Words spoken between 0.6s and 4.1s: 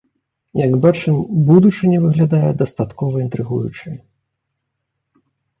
Як бачым, будучыня выглядае дастаткова інтрыгуючай.